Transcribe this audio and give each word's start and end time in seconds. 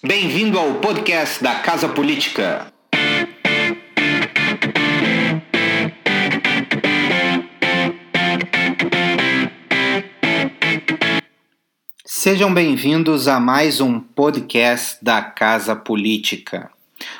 Bem-vindo 0.00 0.56
ao 0.56 0.74
podcast 0.76 1.42
da 1.42 1.56
Casa 1.56 1.88
Política. 1.88 2.72
Sejam 12.06 12.54
bem-vindos 12.54 13.26
a 13.26 13.40
mais 13.40 13.80
um 13.80 13.98
podcast 13.98 15.04
da 15.04 15.20
Casa 15.20 15.74
Política. 15.74 16.70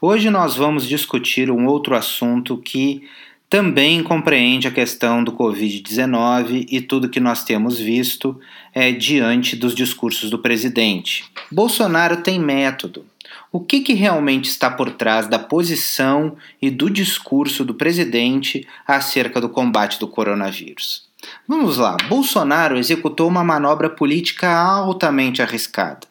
Hoje 0.00 0.30
nós 0.30 0.54
vamos 0.54 0.86
discutir 0.86 1.50
um 1.50 1.66
outro 1.66 1.96
assunto 1.96 2.56
que 2.56 3.02
também 3.50 4.00
compreende 4.00 4.68
a 4.68 4.70
questão 4.70 5.24
do 5.24 5.32
Covid-19 5.32 6.68
e 6.70 6.80
tudo 6.80 7.08
que 7.08 7.18
nós 7.18 7.42
temos 7.42 7.80
visto 7.80 8.40
é, 8.72 8.92
diante 8.92 9.56
dos 9.56 9.74
discursos 9.74 10.30
do 10.30 10.38
presidente. 10.38 11.24
Bolsonaro 11.50 12.18
tem 12.18 12.38
método. 12.38 13.04
O 13.50 13.58
que, 13.58 13.80
que 13.80 13.92
realmente 13.92 14.48
está 14.48 14.70
por 14.70 14.92
trás 14.92 15.26
da 15.26 15.36
posição 15.36 16.36
e 16.62 16.70
do 16.70 16.88
discurso 16.88 17.64
do 17.64 17.74
presidente 17.74 18.64
acerca 18.86 19.40
do 19.40 19.48
combate 19.48 19.98
do 19.98 20.06
coronavírus? 20.06 21.08
Vamos 21.48 21.76
lá. 21.76 21.96
Bolsonaro 22.08 22.78
executou 22.78 23.26
uma 23.26 23.42
manobra 23.42 23.90
política 23.90 24.48
altamente 24.48 25.42
arriscada. 25.42 26.06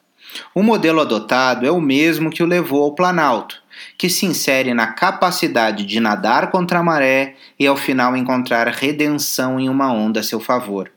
O 0.53 0.61
modelo 0.61 0.99
adotado 0.99 1.65
é 1.65 1.71
o 1.71 1.79
mesmo 1.79 2.29
que 2.29 2.43
o 2.43 2.45
levou 2.45 2.83
ao 2.83 2.93
Planalto 2.93 3.63
que 3.97 4.09
se 4.09 4.25
insere 4.25 4.73
na 4.73 4.87
capacidade 4.87 5.85
de 5.85 5.99
nadar 5.99 6.51
contra 6.51 6.79
a 6.79 6.83
maré 6.83 7.35
e 7.59 7.65
ao 7.67 7.75
final 7.75 8.15
encontrar 8.15 8.67
redenção 8.67 9.59
em 9.59 9.69
uma 9.69 9.91
onda 9.91 10.19
a 10.19 10.23
seu 10.23 10.39
favor. 10.39 10.91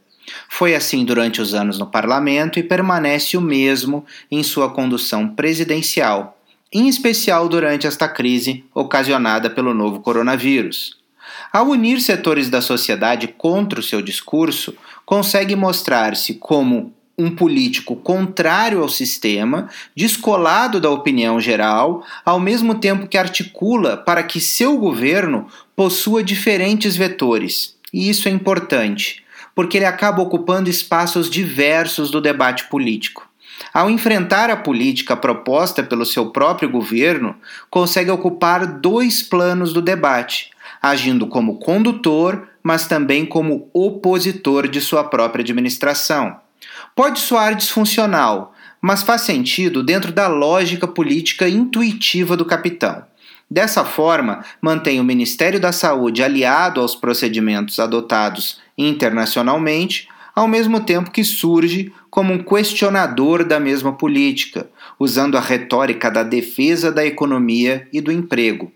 Foi 0.48 0.74
assim 0.74 1.04
durante 1.04 1.40
os 1.40 1.54
anos 1.54 1.78
no 1.78 1.86
parlamento 1.86 2.58
e 2.58 2.62
permanece 2.62 3.36
o 3.36 3.40
mesmo 3.40 4.04
em 4.30 4.42
sua 4.42 4.70
condução 4.70 5.28
presidencial, 5.28 6.38
em 6.72 6.88
especial 6.88 7.48
durante 7.48 7.86
esta 7.86 8.08
crise 8.08 8.64
ocasionada 8.74 9.50
pelo 9.50 9.74
novo 9.74 10.00
coronavírus. 10.00 11.02
Ao 11.52 11.66
unir 11.68 12.00
setores 12.00 12.48
da 12.48 12.60
sociedade 12.60 13.28
contra 13.28 13.80
o 13.80 13.82
seu 13.82 14.00
discurso, 14.00 14.74
consegue 15.04 15.54
mostrar-se 15.54 16.34
como 16.34 16.94
um 17.22 17.34
político 17.34 17.94
contrário 17.96 18.82
ao 18.82 18.88
sistema, 18.88 19.68
descolado 19.94 20.80
da 20.80 20.90
opinião 20.90 21.40
geral, 21.40 22.04
ao 22.24 22.40
mesmo 22.40 22.74
tempo 22.74 23.06
que 23.06 23.16
articula 23.16 23.96
para 23.96 24.22
que 24.22 24.40
seu 24.40 24.76
governo 24.78 25.46
possua 25.76 26.22
diferentes 26.22 26.96
vetores. 26.96 27.76
E 27.92 28.08
isso 28.08 28.28
é 28.28 28.30
importante, 28.30 29.22
porque 29.54 29.76
ele 29.76 29.84
acaba 29.84 30.22
ocupando 30.22 30.70
espaços 30.70 31.30
diversos 31.30 32.10
do 32.10 32.20
debate 32.20 32.64
político. 32.64 33.28
Ao 33.72 33.88
enfrentar 33.88 34.50
a 34.50 34.56
política 34.56 35.16
proposta 35.16 35.82
pelo 35.82 36.04
seu 36.04 36.30
próprio 36.30 36.68
governo, 36.68 37.36
consegue 37.70 38.10
ocupar 38.10 38.66
dois 38.66 39.22
planos 39.22 39.72
do 39.72 39.80
debate, 39.80 40.50
agindo 40.80 41.26
como 41.26 41.58
condutor, 41.58 42.48
mas 42.62 42.86
também 42.86 43.24
como 43.24 43.68
opositor 43.72 44.68
de 44.68 44.80
sua 44.80 45.04
própria 45.04 45.42
administração. 45.42 46.41
Pode 46.94 47.20
soar 47.20 47.54
disfuncional, 47.54 48.54
mas 48.80 49.02
faz 49.02 49.22
sentido 49.22 49.82
dentro 49.82 50.12
da 50.12 50.28
lógica 50.28 50.86
política 50.86 51.48
intuitiva 51.48 52.36
do 52.36 52.44
capitão. 52.44 53.04
Dessa 53.50 53.84
forma, 53.84 54.44
mantém 54.60 54.98
o 54.98 55.04
Ministério 55.04 55.60
da 55.60 55.72
Saúde 55.72 56.22
aliado 56.22 56.80
aos 56.80 56.94
procedimentos 56.94 57.78
adotados 57.78 58.60
internacionalmente, 58.78 60.08
ao 60.34 60.48
mesmo 60.48 60.80
tempo 60.80 61.10
que 61.10 61.22
surge 61.22 61.92
como 62.10 62.32
um 62.32 62.42
questionador 62.42 63.44
da 63.44 63.60
mesma 63.60 63.92
política, 63.92 64.70
usando 64.98 65.36
a 65.36 65.40
retórica 65.40 66.10
da 66.10 66.22
defesa 66.22 66.90
da 66.90 67.04
economia 67.04 67.86
e 67.92 68.00
do 68.00 68.10
emprego. 68.10 68.72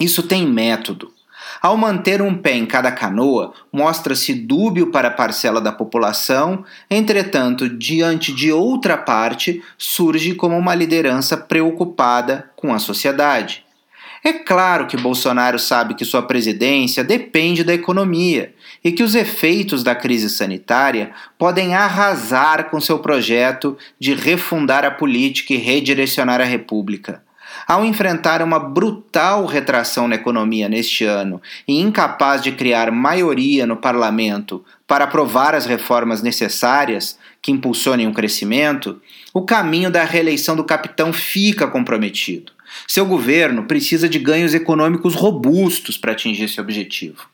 Isso 0.00 0.22
tem 0.22 0.46
método. 0.46 1.12
Ao 1.60 1.76
manter 1.76 2.22
um 2.22 2.34
pé 2.34 2.54
em 2.56 2.66
cada 2.66 2.90
canoa, 2.90 3.52
mostra-se 3.72 4.32
dúbio 4.32 4.90
para 4.90 5.08
a 5.08 5.12
parcela 5.12 5.60
da 5.60 5.72
população, 5.72 6.64
entretanto, 6.90 7.68
diante 7.68 8.32
de 8.32 8.52
outra 8.52 8.96
parte, 8.96 9.62
surge 9.76 10.34
como 10.34 10.56
uma 10.56 10.74
liderança 10.74 11.36
preocupada 11.36 12.50
com 12.56 12.72
a 12.72 12.78
sociedade. 12.78 13.64
É 14.24 14.32
claro 14.32 14.86
que 14.86 14.96
Bolsonaro 14.96 15.58
sabe 15.58 15.94
que 15.94 16.04
sua 16.04 16.22
presidência 16.22 17.02
depende 17.02 17.64
da 17.64 17.74
economia 17.74 18.54
e 18.84 18.92
que 18.92 19.02
os 19.02 19.16
efeitos 19.16 19.82
da 19.82 19.96
crise 19.96 20.30
sanitária 20.30 21.10
podem 21.36 21.74
arrasar 21.74 22.70
com 22.70 22.80
seu 22.80 23.00
projeto 23.00 23.76
de 23.98 24.14
refundar 24.14 24.84
a 24.84 24.92
política 24.92 25.52
e 25.54 25.56
redirecionar 25.56 26.40
a 26.40 26.44
República 26.44 27.20
ao 27.66 27.84
enfrentar 27.84 28.42
uma 28.42 28.58
brutal 28.58 29.46
retração 29.46 30.06
na 30.06 30.14
economia 30.14 30.68
neste 30.68 31.04
ano 31.04 31.40
e 31.66 31.80
incapaz 31.80 32.42
de 32.42 32.52
criar 32.52 32.90
maioria 32.90 33.66
no 33.66 33.76
parlamento 33.76 34.64
para 34.86 35.04
aprovar 35.04 35.54
as 35.54 35.66
reformas 35.66 36.22
necessárias 36.22 37.18
que 37.40 37.50
impulsionem 37.50 38.06
o 38.06 38.12
crescimento, 38.12 39.00
o 39.34 39.42
caminho 39.42 39.90
da 39.90 40.04
reeleição 40.04 40.54
do 40.54 40.64
capitão 40.64 41.12
fica 41.12 41.66
comprometido. 41.66 42.52
Seu 42.86 43.04
governo 43.04 43.64
precisa 43.64 44.08
de 44.08 44.18
ganhos 44.18 44.54
econômicos 44.54 45.14
robustos 45.14 45.96
para 45.96 46.12
atingir 46.12 46.44
esse 46.44 46.60
objetivo. 46.60 47.31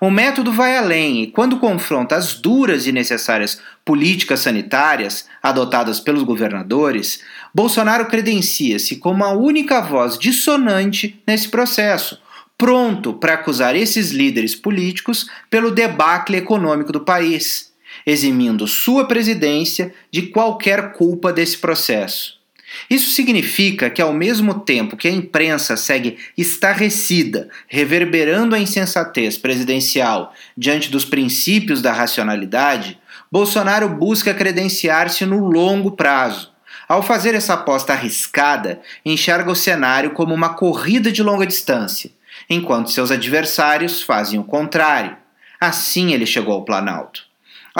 O 0.00 0.10
método 0.10 0.52
vai 0.52 0.76
além 0.76 1.22
e, 1.22 1.26
quando 1.26 1.58
confronta 1.58 2.16
as 2.16 2.34
duras 2.34 2.86
e 2.86 2.92
necessárias 2.92 3.60
políticas 3.84 4.40
sanitárias 4.40 5.26
adotadas 5.42 6.00
pelos 6.00 6.22
governadores, 6.22 7.22
Bolsonaro 7.54 8.06
credencia-se 8.06 8.96
como 8.96 9.24
a 9.24 9.32
única 9.32 9.80
voz 9.80 10.18
dissonante 10.18 11.20
nesse 11.26 11.48
processo, 11.48 12.20
pronto 12.56 13.14
para 13.14 13.34
acusar 13.34 13.76
esses 13.76 14.10
líderes 14.10 14.54
políticos 14.54 15.28
pelo 15.48 15.70
debacle 15.70 16.36
econômico 16.36 16.92
do 16.92 17.00
país, 17.00 17.72
eximindo 18.06 18.66
sua 18.66 19.06
presidência 19.06 19.94
de 20.10 20.22
qualquer 20.22 20.92
culpa 20.92 21.32
desse 21.32 21.58
processo. 21.58 22.39
Isso 22.88 23.10
significa 23.10 23.90
que, 23.90 24.00
ao 24.00 24.12
mesmo 24.12 24.60
tempo 24.60 24.96
que 24.96 25.08
a 25.08 25.10
imprensa 25.10 25.76
segue 25.76 26.18
estarrecida, 26.36 27.48
reverberando 27.68 28.54
a 28.54 28.58
insensatez 28.58 29.36
presidencial 29.36 30.34
diante 30.56 30.90
dos 30.90 31.04
princípios 31.04 31.82
da 31.82 31.92
racionalidade, 31.92 32.98
Bolsonaro 33.30 33.88
busca 33.88 34.34
credenciar-se 34.34 35.24
no 35.24 35.44
longo 35.44 35.92
prazo. 35.92 36.50
Ao 36.88 37.02
fazer 37.02 37.36
essa 37.36 37.54
aposta 37.54 37.92
arriscada, 37.92 38.80
enxerga 39.04 39.50
o 39.50 39.54
cenário 39.54 40.10
como 40.10 40.34
uma 40.34 40.54
corrida 40.54 41.12
de 41.12 41.22
longa 41.22 41.46
distância, 41.46 42.10
enquanto 42.48 42.90
seus 42.90 43.12
adversários 43.12 44.02
fazem 44.02 44.40
o 44.40 44.44
contrário. 44.44 45.16
Assim 45.60 46.12
ele 46.12 46.26
chegou 46.26 46.54
ao 46.54 46.64
Planalto. 46.64 47.29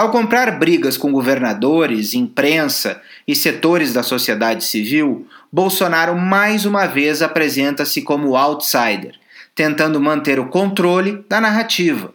Ao 0.00 0.10
comprar 0.10 0.58
brigas 0.58 0.96
com 0.96 1.12
governadores, 1.12 2.14
imprensa 2.14 3.02
e 3.28 3.36
setores 3.36 3.92
da 3.92 4.02
sociedade 4.02 4.64
civil, 4.64 5.26
Bolsonaro 5.52 6.16
mais 6.16 6.64
uma 6.64 6.86
vez 6.86 7.20
apresenta-se 7.20 8.00
como 8.00 8.34
outsider, 8.34 9.12
tentando 9.54 10.00
manter 10.00 10.40
o 10.40 10.46
controle 10.48 11.22
da 11.28 11.38
narrativa. 11.38 12.14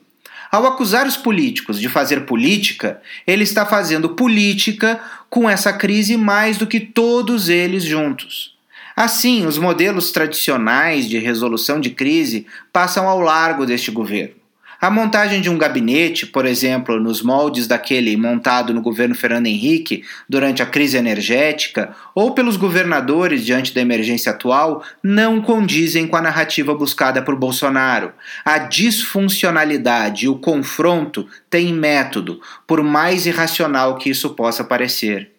Ao 0.52 0.66
acusar 0.66 1.06
os 1.06 1.16
políticos 1.16 1.80
de 1.80 1.88
fazer 1.88 2.22
política, 2.22 3.00
ele 3.28 3.44
está 3.44 3.68
fazendo 3.68 4.16
política 4.16 5.00
com 5.30 5.48
essa 5.48 5.72
crise 5.72 6.18
mais 6.18 6.58
do 6.58 6.66
que 6.66 6.80
todos 6.80 7.50
eles 7.50 7.84
juntos. 7.84 8.56
Assim, 8.96 9.46
os 9.46 9.60
modelos 9.60 10.12
tradicionais 10.12 11.08
de 11.08 11.20
resolução 11.20 11.80
de 11.80 11.92
crise 11.92 12.48
passam 12.74 13.08
ao 13.08 13.20
largo 13.20 13.64
deste 13.64 13.92
governo. 13.92 14.45
A 14.86 14.92
montagem 14.92 15.42
de 15.42 15.50
um 15.50 15.58
gabinete, 15.58 16.28
por 16.28 16.46
exemplo, 16.46 17.00
nos 17.00 17.24
moldes 17.24 17.66
daquele 17.66 18.16
montado 18.16 18.72
no 18.72 18.84
governo 18.84 19.16
Fernando 19.16 19.48
Henrique 19.48 20.04
durante 20.30 20.62
a 20.62 20.66
crise 20.68 20.96
energética, 20.96 21.96
ou 22.14 22.36
pelos 22.36 22.56
governadores 22.56 23.44
diante 23.44 23.74
da 23.74 23.82
emergência 23.82 24.32
atual, 24.32 24.84
não 25.02 25.42
condizem 25.42 26.06
com 26.06 26.16
a 26.16 26.22
narrativa 26.22 26.76
buscada 26.76 27.20
por 27.20 27.36
Bolsonaro. 27.36 28.14
A 28.46 28.60
disfuncionalidade 28.60 30.26
e 30.26 30.30
o 30.30 30.38
confronto 30.38 31.28
têm 31.50 31.74
método, 31.74 32.40
por 32.68 32.84
mais 32.84 33.26
irracional 33.26 33.98
que 33.98 34.12
isso 34.12 34.36
possa 34.36 34.64
parecer. 34.64 35.32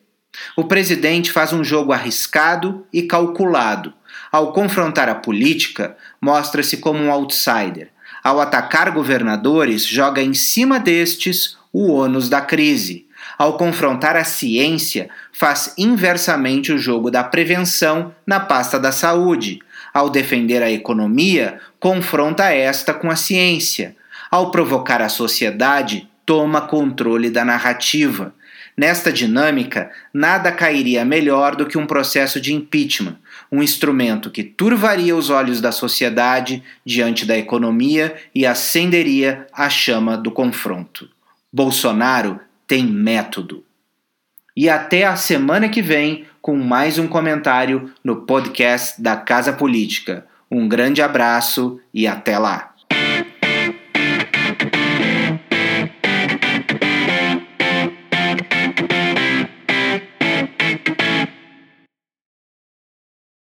O 0.56 0.64
presidente 0.64 1.30
faz 1.30 1.52
um 1.52 1.62
jogo 1.62 1.92
arriscado 1.92 2.84
e 2.92 3.02
calculado. 3.02 3.94
Ao 4.32 4.52
confrontar 4.52 5.08
a 5.08 5.14
política, 5.14 5.96
mostra-se 6.20 6.78
como 6.78 6.98
um 6.98 7.12
outsider 7.12 7.94
ao 8.26 8.40
atacar 8.40 8.90
governadores, 8.90 9.86
joga 9.86 10.20
em 10.20 10.34
cima 10.34 10.80
destes 10.80 11.56
o 11.72 11.92
ônus 11.92 12.28
da 12.28 12.40
crise. 12.40 13.06
Ao 13.38 13.56
confrontar 13.56 14.16
a 14.16 14.24
ciência, 14.24 15.08
faz 15.32 15.72
inversamente 15.78 16.72
o 16.72 16.78
jogo 16.78 17.08
da 17.08 17.22
prevenção 17.22 18.12
na 18.26 18.40
pasta 18.40 18.80
da 18.80 18.90
saúde. 18.90 19.60
Ao 19.94 20.10
defender 20.10 20.60
a 20.60 20.68
economia, 20.68 21.60
confronta 21.78 22.52
esta 22.52 22.92
com 22.92 23.08
a 23.12 23.14
ciência. 23.14 23.94
Ao 24.28 24.50
provocar 24.50 25.00
a 25.00 25.08
sociedade, 25.08 26.08
toma 26.26 26.62
controle 26.62 27.30
da 27.30 27.44
narrativa. 27.44 28.34
Nesta 28.76 29.10
dinâmica, 29.10 29.90
nada 30.12 30.52
cairia 30.52 31.02
melhor 31.02 31.56
do 31.56 31.64
que 31.64 31.78
um 31.78 31.86
processo 31.86 32.38
de 32.38 32.52
impeachment, 32.52 33.16
um 33.50 33.62
instrumento 33.62 34.30
que 34.30 34.44
turvaria 34.44 35.16
os 35.16 35.30
olhos 35.30 35.62
da 35.62 35.72
sociedade 35.72 36.62
diante 36.84 37.24
da 37.24 37.38
economia 37.38 38.14
e 38.34 38.44
acenderia 38.44 39.46
a 39.50 39.70
chama 39.70 40.18
do 40.18 40.30
confronto. 40.30 41.08
Bolsonaro 41.50 42.38
tem 42.66 42.84
método. 42.84 43.64
E 44.54 44.68
até 44.68 45.04
a 45.04 45.16
semana 45.16 45.70
que 45.70 45.80
vem 45.80 46.26
com 46.42 46.56
mais 46.56 46.98
um 46.98 47.08
comentário 47.08 47.92
no 48.04 48.22
podcast 48.26 49.00
da 49.00 49.16
Casa 49.16 49.54
Política. 49.54 50.26
Um 50.50 50.68
grande 50.68 51.00
abraço 51.00 51.80
e 51.94 52.06
até 52.06 52.38
lá! 52.38 52.75